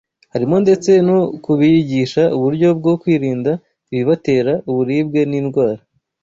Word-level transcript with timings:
harimo 0.33 0.55
ndetse 0.63 0.91
no 1.07 1.19
kubigisha 1.43 2.21
uburyo 2.35 2.67
bwo 2.79 2.93
kwirinda 3.01 3.51
ibibatera 3.95 4.53
uburibwe 4.69 5.21
n’indwara. 5.29 5.81